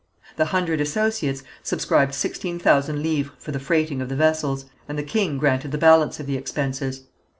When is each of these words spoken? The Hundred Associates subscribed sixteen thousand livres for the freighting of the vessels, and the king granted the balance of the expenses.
The 0.35 0.45
Hundred 0.45 0.81
Associates 0.81 1.43
subscribed 1.61 2.15
sixteen 2.15 2.57
thousand 2.57 3.03
livres 3.03 3.33
for 3.37 3.51
the 3.51 3.59
freighting 3.59 4.01
of 4.01 4.09
the 4.09 4.15
vessels, 4.15 4.65
and 4.89 4.97
the 4.97 5.03
king 5.03 5.37
granted 5.37 5.71
the 5.71 5.77
balance 5.77 6.19
of 6.19 6.25
the 6.25 6.37
expenses. 6.37 7.03